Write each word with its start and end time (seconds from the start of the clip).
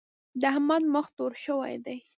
د 0.39 0.41
احمد 0.51 0.83
مخ 0.93 1.07
تور 1.17 1.33
شوی 1.45 1.73
دی. 1.85 1.97